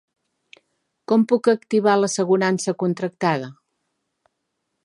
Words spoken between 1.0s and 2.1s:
Com puc activar